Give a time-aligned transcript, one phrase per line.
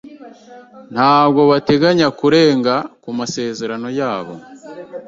[0.93, 4.33] Ntabwo bateganya kurenga ku masezerano yabo.